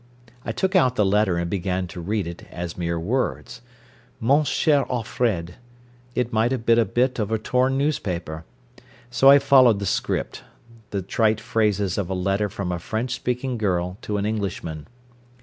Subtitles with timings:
[0.43, 3.61] I took out the letter and began to read it, as mere words.
[4.19, 5.57] "Mon cher Alfred"
[6.15, 8.43] it might have been a bit of a torn newspaper.
[9.11, 10.43] So I followed the script:
[10.89, 14.87] the trite phrases of a letter from a French speaking girl to an Englishman.